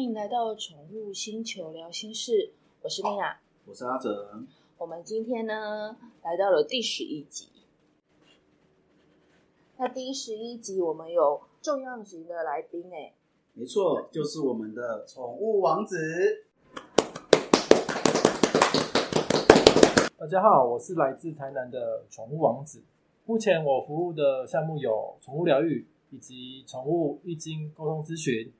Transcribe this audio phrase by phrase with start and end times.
[0.00, 4.42] 欢迎来到宠物星球聊心事，我是米娅，我是阿哲。
[4.78, 7.50] 我们今天呢来到了第十一集。
[9.76, 13.12] 那第十一集我们有重量级的来宾哎，
[13.52, 16.46] 没错，就是我们的宠物王子。
[20.16, 22.82] 大家好，我是来自台南的宠物王子。
[23.26, 28.50] 目前我服务的项目有宠物疗愈以及宠物易经沟通咨询。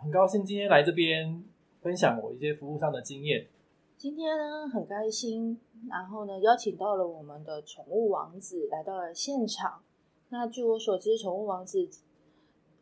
[0.00, 1.42] 很高兴今天来这边
[1.80, 3.48] 分享我一些服务上的经验。
[3.96, 5.58] 今天呢很开心，
[5.90, 9.82] 然后呢邀请到了我们的宠物王子来到了现场。
[10.28, 11.88] 那据我所知，宠物王子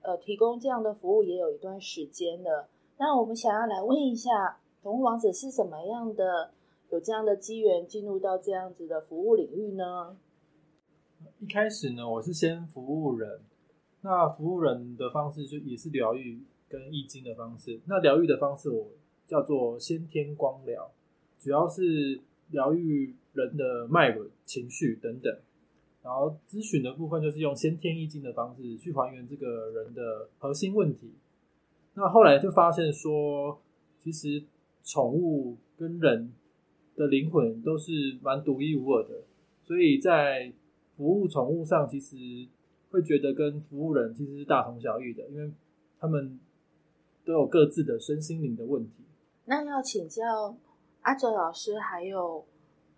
[0.02, 2.68] 呃提供这样的服务也有一段时间了。
[2.98, 6.50] 那我们想要来问一下，宠物王子是怎么样的
[6.90, 10.18] 有这样的机缘进入到这样子的服务领域呢？
[11.40, 13.40] 一开始呢，我是先服务人，
[14.02, 16.42] 那服务人的方式就也是疗愈。
[16.68, 18.88] 跟易经的方式，那疗愈的方式我
[19.26, 20.90] 叫做先天光疗，
[21.38, 25.32] 主要是疗愈人的脉轮、情绪等等。
[26.02, 31.12] 然后咨询的部分就是用先天易经的方式去还原这个人的核心问题。
[31.94, 33.60] 那后来就发现说，
[34.00, 34.42] 其实
[34.84, 36.32] 宠物跟人
[36.94, 39.22] 的灵魂都是蛮独一无二的，
[39.64, 40.52] 所以在
[40.96, 42.16] 服务宠物上，其实
[42.90, 45.52] 会觉得跟服务人其实是大同小异的，因为
[46.00, 46.40] 他们。
[47.26, 49.04] 都有各自的身心灵的问题。
[49.44, 50.56] 那要请教
[51.02, 52.46] 阿哲老师，还有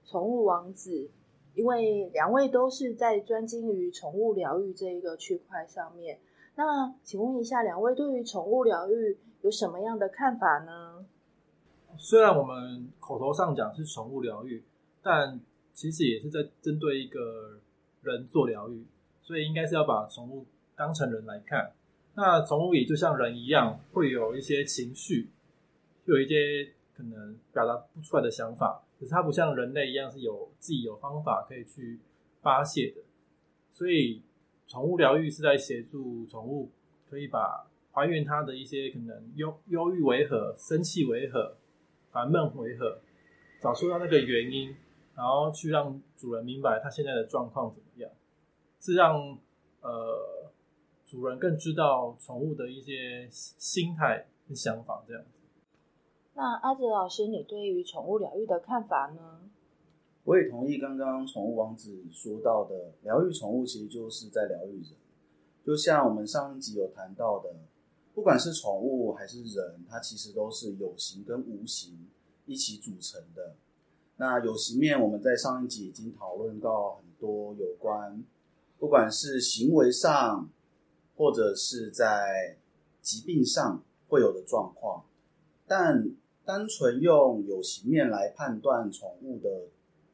[0.05, 1.11] 宠物王子，
[1.55, 6.21] 因为两位都是在专精于宠物疗愈这一个区块上面。
[6.55, 11.07] 那请问一下，两位对于宠物疗愈有什么样的看法呢？
[11.97, 14.63] 虽然我们口头上讲是宠物疗愈，
[15.03, 15.41] 但
[15.73, 17.61] 其实也是在针对一个
[18.03, 18.87] 人做疗愈，
[19.23, 21.73] 所以应该是要把宠物当成人来看。
[22.21, 25.31] 那宠物也就像人一样，会有一些情绪，
[26.05, 28.83] 有一些可能表达不出来的想法。
[28.99, 32.01] 可是它不像人类一样是有自己有方法可以去
[32.43, 33.03] 发泄的。
[33.71, 34.21] 所以
[34.67, 36.73] 宠物疗愈是在协助宠物
[37.09, 41.57] 可以把还原它的一些可能忧忧郁为何、生气为何、
[42.11, 42.99] 烦闷为何，
[43.63, 44.75] 找出它那个原因，
[45.15, 48.11] 然后去让主人明白它现在的状况怎么样，
[48.81, 49.39] 是让
[49.83, 50.37] 呃。
[51.09, 55.31] 主人更知道宠物的一些心态跟想法，这样子。
[56.35, 59.41] 那阿泽老师，你对于宠物疗愈的看法呢？
[60.25, 64.93] 我也同意刚刚宠物王子说到的，疗愈宠物其实就是在疗愈人。
[65.65, 67.55] 就像我们上一集有谈到的，
[68.15, 72.07] 不管是宠物还是人，它其实都是有形跟无形
[72.45, 73.55] 一起组成的。
[74.19, 78.23] 那有形面，我们在上一集已经讨论到很多有关，
[78.79, 80.51] 不管是行为上。
[81.19, 82.57] 或者是在
[83.03, 85.05] 疾病上会有的状况，
[85.67, 86.13] 但
[86.45, 89.67] 单纯用有形面来判断宠物的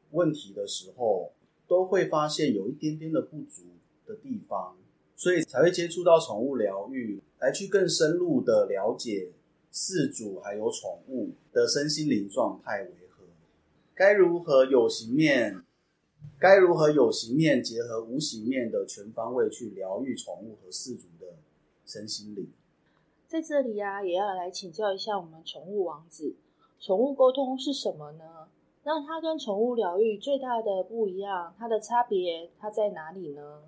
[0.09, 1.31] 问题的时候，
[1.67, 3.61] 都会发现有一点点的不足
[4.07, 4.75] 的地方，
[5.15, 9.31] 所以才会接触到宠物疗愈，来去更深入的了解
[9.71, 13.23] 饲主还有宠物的身心灵状态为何，
[13.93, 15.61] 该如何有形面。
[16.37, 21.37] 该如何有形面结合无形面的全方位去疗愈宠物和饲主的
[21.85, 22.51] 身心灵？
[23.25, 26.35] 在这里呀，也要来请教一下我们宠物王子，
[26.79, 28.47] 宠物沟通是什么呢？
[28.83, 33.63] 那它跟宠物疗愈最大的不一样，它的差别它在哪里呢？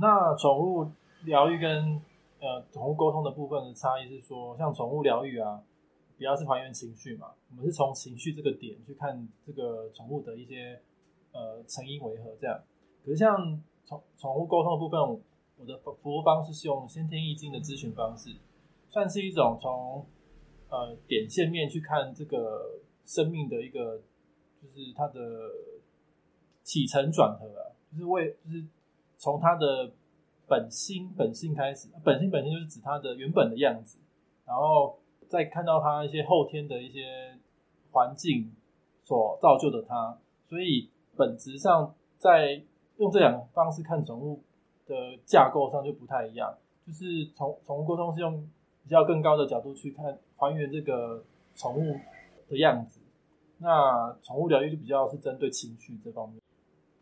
[0.00, 0.90] 那宠物
[1.24, 2.00] 疗愈跟
[2.40, 5.60] 呃宠物沟通的部分的差异是说，像宠物疗愈啊，
[6.16, 10.80] 比较是还原情绪嘛，我们是从情绪这个点去看这个宠物的一些。
[11.32, 12.62] 呃，成因为何这样？
[13.04, 18.36] 可是像宠宠物沟通的部分，我的服务方式是用先天易经的咨询方式，
[18.88, 20.06] 算是一种从
[20.68, 24.02] 呃点线面去看这个生命的一个，
[24.62, 25.50] 就是它的
[26.62, 28.64] 起承转合啊，就是为就是
[29.16, 29.90] 从它的
[30.46, 33.98] 本心本性开始，本性本性就是指它的原本的样子，
[34.46, 37.38] 然后再看到它一些后天的一些
[37.90, 38.52] 环境
[39.02, 40.90] 所造就的它，所以。
[41.16, 42.62] 本质上，在
[42.96, 44.40] 用这两个方式看宠物
[44.86, 46.54] 的架构上就不太一样，
[46.86, 48.48] 就是宠宠物沟通是用
[48.82, 51.22] 比较更高的角度去看还原这个
[51.54, 51.96] 宠物
[52.48, 53.00] 的样子，
[53.58, 56.40] 那宠物疗愈就比较是针对情绪这方面。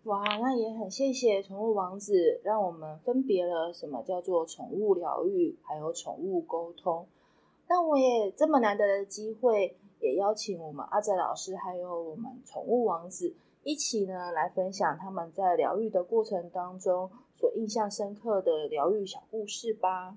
[0.05, 7.07] 哇，那也很谢谢宠物王子，让我们分别了什么叫做宠物疗愈，还有宠物沟通。
[7.69, 13.35] 那我也这么难得的机会，也邀请我们阿哲老师，还有我们宠物王子。
[13.63, 20.17] 一起呢来分享他们在疗愈的过程当中所印象深刻的疗愈小故事吧。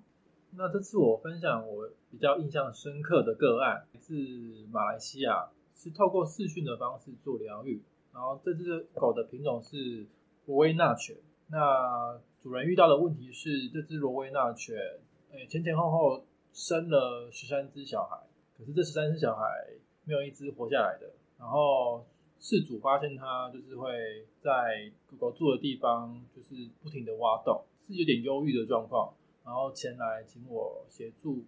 [0.55, 4.13] 那这次我分享我比较印象深刻的个案，是
[4.71, 7.81] 马来西亚，是透过视讯的方式做疗愈。
[8.13, 10.05] 然后这只狗的品种是
[10.45, 11.17] 罗威纳犬。
[11.47, 14.75] 那主人遇到的问题是，这只罗威纳犬，
[15.31, 16.23] 诶前前后后
[16.53, 18.17] 生了十三只小孩，
[18.55, 19.43] 可是这十三只小孩
[20.05, 21.11] 没有一只活下来的。
[21.39, 22.05] 然后
[22.43, 29.13] 事主发现它就是会在狗狗住的地方，就是不停的挖洞，是有点忧郁的状况。
[29.45, 31.41] 然后前来请我协助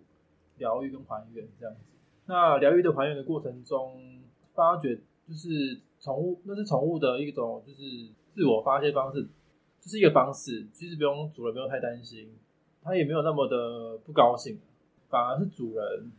[0.57, 1.95] 疗愈跟还原这样子。
[2.27, 4.21] 那疗愈的还原的过程中，
[4.53, 4.95] 发觉
[5.27, 7.81] 就是宠物，那是宠物的一种就是
[8.33, 9.21] 自我发泄方式，
[9.81, 10.65] 就是一个方式。
[10.71, 12.33] 其实不用主人不用太担心，
[12.81, 14.57] 它也没有那么的不高兴，
[15.09, 16.09] 反而是主人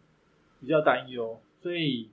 [0.60, 1.40] 比较担忧。
[1.58, 2.10] 所以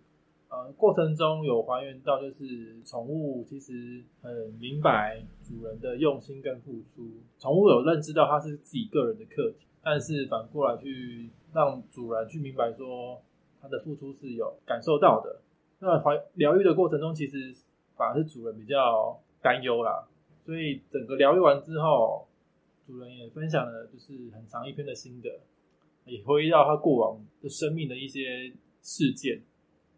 [0.53, 7.09] 呃，过程中有还原到，就是宠物其实很明白主人的用心跟付出，
[7.39, 13.19] 宠物有认知到它是自己个人的课题，但是反过来去让主人去明白说，
[13.59, 15.41] 它的付出是有感受到的。
[15.79, 17.51] 那怀疗愈的过程中，其实
[17.97, 20.07] 反而是主人比较担忧啦。
[20.44, 22.27] 所以整个疗愈完之后，
[22.85, 25.31] 主人也分享了就是很长一篇的心得，
[26.05, 28.53] 也回忆到他过往的生命的一些
[28.83, 29.41] 事件。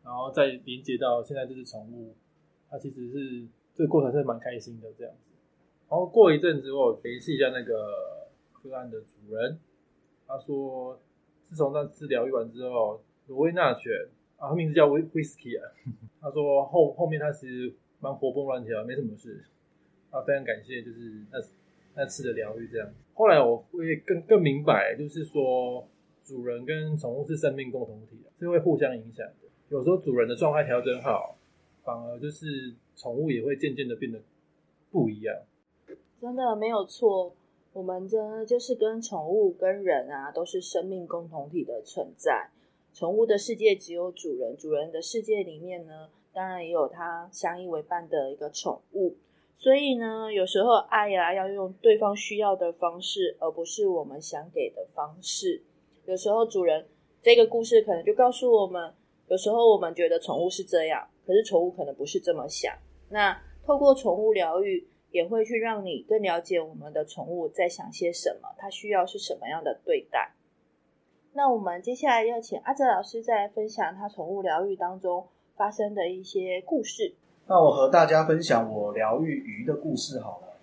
[0.06, 2.16] 然后再连接到现在这只宠物，
[2.70, 5.32] 它其实是这个过程是蛮开心的这样子。
[5.90, 8.30] 然后过一阵子，我联系一下那个
[8.64, 9.60] 个案的主人，
[10.28, 11.00] 他说
[11.42, 13.92] 自从那次疗愈完之后，罗威纳犬
[14.38, 15.68] 啊，他名字叫威威士忌啊，
[16.22, 19.44] 他说后后面他其实蛮活蹦乱跳，没什么事。
[20.12, 21.38] 啊，非常感谢，就是那
[21.96, 22.90] 那次的疗愈这样。
[23.14, 25.86] 后来我会更更明白，就是说
[26.24, 29.45] 主人跟宠物是生命共同体的，是会互相影响的。
[29.70, 31.36] 有时候主人的状态调整好，
[31.84, 34.20] 反而就是宠物也会渐渐的变得
[34.92, 35.36] 不一样。
[36.22, 37.34] 真的没有错，
[37.74, 42.52] 我们真的就是跟宠物跟人啊，都是生命共同体的存在。
[42.94, 49.16] 宠物的世界只有主人，主人的世界里面呢，当然也有它相依为伴的一个宠物。
[49.58, 55.64] 所以呢，有时候爱呀，要用对方需要的方式，而不是我们想给的方式。
[56.06, 56.86] 有时候主人
[57.24, 58.94] 这个故事可能就告诉我们。
[59.28, 62.74] 有时候我们觉得宠物是这样，可是宠物可能不是这么想。
[63.10, 70.34] 那透过宠物疗愈，也会去让你更了解我们的宠物在想些什么，它需要是什么样的对待。
[71.34, 77.16] 那我们接下来要请阿哲老师再分享他宠物疗愈当中发生的一些故事。
[77.48, 80.60] 那我和大家分享我疗愈鱼的故事好了。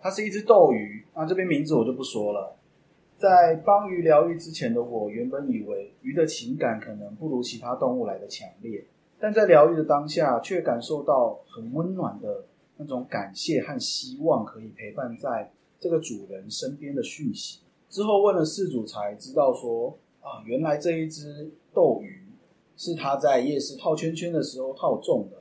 [0.00, 2.57] 它是一只斗鱼，那这边名字我就不说了。
[3.18, 8.84] 在帮鱼疗愈之前的我，原本以为鱼的情感可能不如其他动物来的强烈，
[9.18, 12.44] 但在疗愈的当下，却感受到很温暖的
[12.76, 15.50] 那种感谢和希望，可以陪伴在
[15.80, 17.58] 这个主人身边的讯息。
[17.88, 22.22] 之后问了事主，才知道说啊，原来这一只斗鱼
[22.76, 25.36] 是他在夜市套圈圈的时候套中的。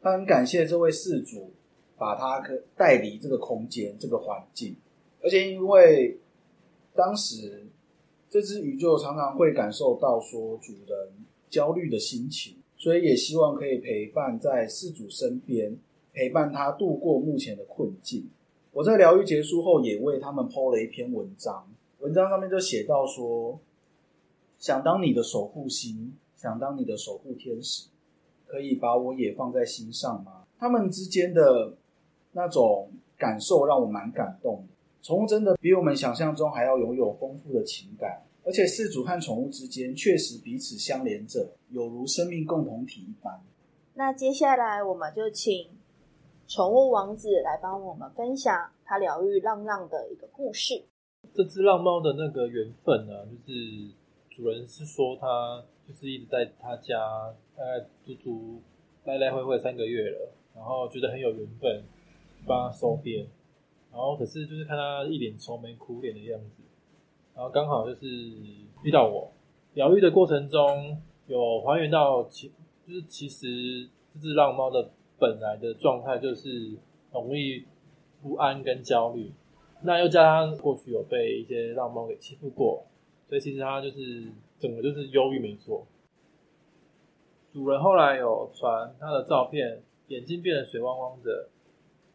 [0.00, 1.50] 他很感谢这位事主，
[1.98, 2.40] 把他
[2.76, 4.76] 带离这个空间、这个环境，
[5.24, 6.16] 而且因为。
[6.94, 7.66] 当时，
[8.28, 11.12] 这只鱼就常常会感受到说主人
[11.48, 15.76] 焦虑的心情，所以也希望可以陪伴在事主身边，
[16.12, 18.28] 陪伴他度过目前的困境。
[18.72, 21.66] 我在疗愈结束后，也为他们 PO 了一篇文章，
[21.98, 23.58] 文章上面就写到说：
[24.58, 27.88] 想当你的守护星，想当你的守护天使，
[28.46, 30.44] 可以把我也放在心上吗？
[30.58, 31.74] 他们之间的
[32.32, 34.74] 那种感受让我蛮感动的。
[35.02, 43.40] 宠物真的比我们想象中还要拥有丰富的情感，而且饲主和宠物之间确实彼此相连着，有如生命共同体一般。
[43.94, 45.68] 那接下来我们就请
[46.46, 50.84] 宠物王子来帮我们分享他疗愈浪浪的一个故事。
[51.34, 53.52] 这只浪猫的那个缘分呢，就是
[54.28, 56.98] 主人是说他就是一直在他家，
[57.56, 58.60] 大概足足
[59.04, 61.82] 来来回回三个月了，然后觉得很有缘分，
[62.46, 63.26] 帮他收编。
[63.92, 66.62] 然后可是就是看他一脸愁眉苦脸的样子，
[67.34, 68.06] 然后刚好就是
[68.84, 69.32] 遇到我
[69.74, 72.52] 疗愈的过程中，有还原到其
[72.86, 76.76] 就是其实这只浪猫的本来的状态就是
[77.12, 77.64] 容易
[78.22, 79.32] 不安跟焦虑，
[79.82, 82.84] 那又加上过去有被一些浪猫给欺负过，
[83.28, 84.30] 所以其实它就是
[84.60, 85.84] 整个就是忧郁没错。
[87.52, 91.48] 主人后来有传他的照片，眼睛变得水汪汪的。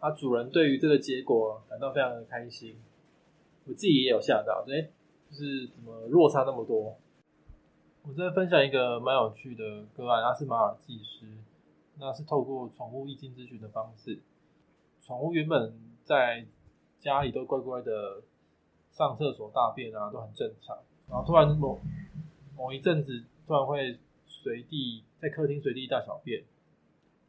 [0.05, 2.75] 他主人对于这个结果感到非常的开心，
[3.65, 4.87] 我自己也有吓到，哎，
[5.31, 6.95] 就是怎么落差那么多？
[8.03, 11.25] 我再分享一个蛮有趣的个案，他是马尔济斯，
[11.97, 14.19] 那是透过宠物易经咨询的方式，
[15.01, 16.45] 宠物原本在
[16.99, 18.21] 家里都乖乖的
[18.91, 20.77] 上厕所大便啊，都很正常，
[21.09, 21.79] 然后突然某
[22.55, 23.97] 某一阵子突然会
[24.27, 26.43] 随地在客厅随地大小便，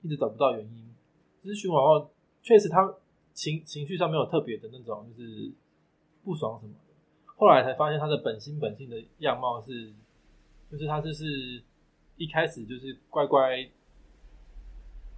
[0.02, 0.94] 一直找不到原因。
[1.42, 2.10] 咨询完后，
[2.46, 2.94] 确实他
[3.34, 5.50] 情情绪上没有特别的那种就是
[6.24, 6.94] 不爽什么的。
[7.34, 9.92] 后来才发现他的本心本性的样貌是，
[10.70, 11.60] 就是他就是
[12.16, 13.68] 一开始就是乖乖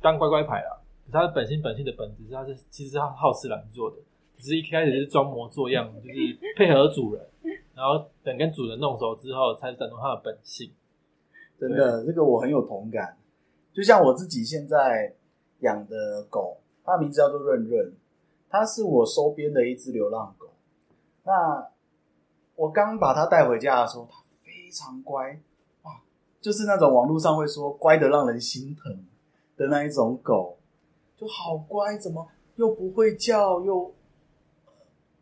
[0.01, 0.81] 当乖乖牌啦。
[1.05, 3.99] 可是他的本心本性的本质是他是其实是他好吃懒做的，
[4.35, 7.29] 只是一开始就是装模作样， 就是配合主人，
[7.75, 10.73] 然后等跟主人弄熟之后，才展露他的本性。
[11.61, 13.19] 真的，这个我很有同感。
[13.75, 15.15] 就像我自己现在
[15.61, 16.57] 养的狗，
[16.89, 17.93] 它名字叫做润润，
[18.49, 20.49] 它是我收编的一只流浪狗。
[21.25, 21.69] 那
[22.57, 25.41] 我刚把它带回家的时候，它非常乖，
[25.83, 26.01] 哇，
[26.41, 29.05] 就是那种网络上会说乖的让人心疼
[29.57, 30.57] 的那一种狗，
[31.17, 32.27] 就好乖，怎么
[32.57, 33.95] 又不会叫，又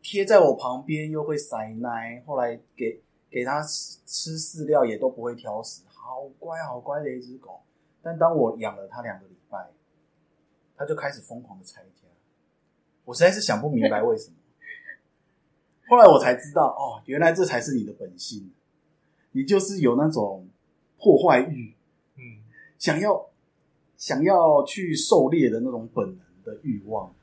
[0.01, 2.23] 贴在我旁边，又会塞奶。
[2.27, 7.61] 后来给给它吃吃饲料也都不会挑食，好乖好乖的一只狗。
[8.03, 9.36] 但当我养了它两个礼
[10.77, 12.07] 拜，它就开始疯狂的拆家，
[13.05, 14.37] 我实在是想不明白为什么。
[15.89, 18.51] 后来我才知道，哦，原来这才是你的本性，
[19.33, 20.47] 你就是有那种
[20.99, 21.75] 破坏欲，
[22.17, 22.43] 嗯，
[22.79, 23.29] 想要
[23.97, 27.15] 想要去狩猎的那种本能的欲望，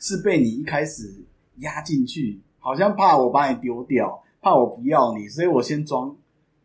[0.00, 1.24] 是被你一开始
[1.58, 6.16] 压进去，好像怕我把你丢掉，怕我不要你，所以我先装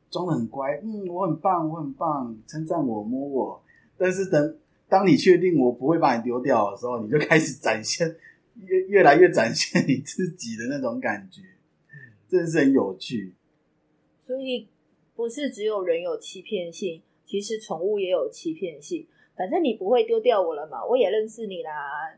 [0.09, 3.61] 装的很乖，嗯，我很棒，我很棒，称赞我，摸我。
[3.97, 4.57] 但是等
[4.89, 8.15] 当你确定我不会把你丢掉的时候，你就开始展现。
[8.61, 11.41] 越越来越展现你自己的那种感觉，
[12.27, 13.33] 真的是很有趣。
[14.21, 14.67] 所以
[15.15, 19.07] 不是只有人有欺骗性，其实宠物也有欺骗性。
[19.37, 21.71] 反正你不会丢掉我了嘛，我也认识你啦，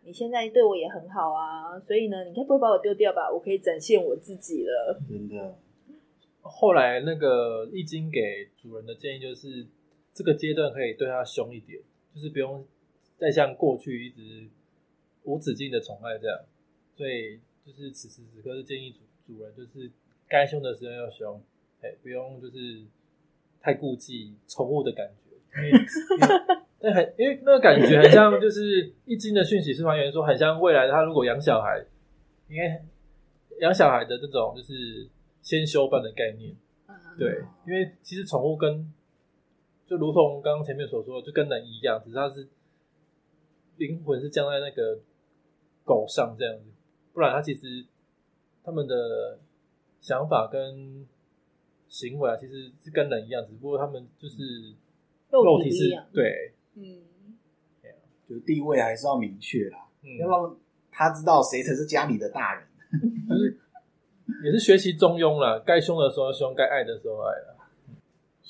[0.03, 3.31] 你现在对我也很好啊，所以呢，你该不会把我丢掉吧？
[3.31, 4.99] 我可以展现我自己了。
[5.07, 5.59] 真的。
[6.41, 9.67] 后来那个易经给主人的建议就是，
[10.11, 11.79] 这个阶段可以对他凶一点，
[12.13, 12.65] 就是不用
[13.17, 14.47] 再像过去一直。
[15.23, 16.35] 无止境的宠爱，这样，
[16.97, 19.87] 所以就是此时此刻是建议主主人，就是
[20.27, 21.39] 该凶的时候要凶，
[21.79, 22.81] 哎，不用就是
[23.61, 25.85] 太顾忌宠物的感觉，因为
[26.79, 31.85] 那 很因为那个感觉很像，就是易经的讯息是还原说，很像未来他如果养小孩，
[32.49, 32.83] 应该
[33.59, 35.07] 养小孩的这种就是
[35.43, 36.51] 先修办的概念，
[37.15, 38.91] 对，因为其实宠物跟
[39.91, 42.47] 就如同刚刚前面所说，就跟人一样，只是他是
[43.75, 45.01] 灵魂是降在那个。
[45.83, 46.69] 狗上这样子，
[47.11, 47.83] 不然他其实
[48.63, 49.39] 他们的
[49.99, 51.05] 想法跟
[51.89, 54.75] 行为啊，其实是跟人一样，只不过他们就是
[55.31, 57.01] 肉体是对，嗯，
[58.29, 60.55] 就地位还是要明确啦，嗯要让
[60.91, 62.67] 他知道谁才是家里的大人，
[63.27, 63.57] 就是
[64.45, 67.57] 也是学习中庸了，该凶的时候凶，该爱的时候爱了。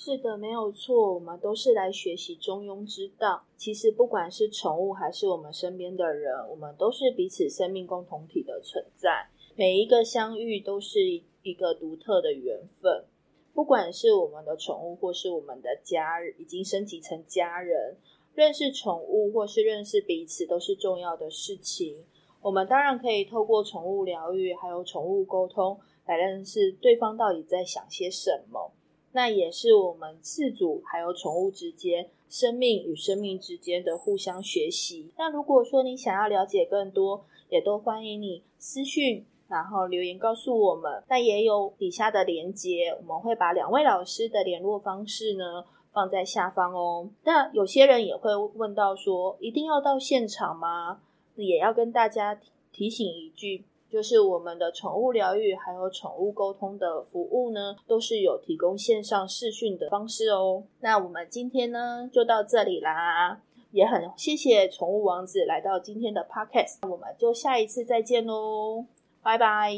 [0.04, 3.44] 是的，没有错，我们都是来学习中庸之道。
[3.56, 9.30] 其实不管是宠物还是我们身边的人，我们都是彼此生命共同体的存在。
[9.56, 11.02] 每一个相遇都是
[11.44, 13.06] 一个独特的缘分。
[13.54, 17.96] 不管是我们的宠物或是我们的家人，已经升级成家人，
[18.34, 22.04] 认识宠物或是认识彼此都是重要的事情。
[22.42, 28.72] 我们当然可以透过宠物疗愈，还有宠物沟通，来认识对方到底在想些什么。
[29.14, 35.12] 那也是我们自主还有宠物之间，生命与生命之间的互相学习。
[35.18, 41.04] 那如果说你想要了解更多，也都欢迎你私讯，然后留言告诉我们。
[41.10, 47.10] 那也有底下的连接，我们会把两位老师的联络方式呢放在下方哦。
[47.26, 51.02] 那有些人也会问到说，一定要到现场吗？
[51.36, 52.40] 也要跟大家
[52.72, 53.66] 提醒一句。
[53.92, 60.64] 就是我们的宠物疗愈还有宠物沟通的服务呢，都是有提供线上视讯的方式哦。
[60.80, 68.86] 那我们今天呢就到这里啦，也很谢谢宠物王子来到今天的 podcast，我们就下一次再见喽，
[69.22, 69.72] 拜拜，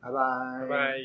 [0.00, 0.18] 拜拜，
[0.60, 1.00] 拜拜。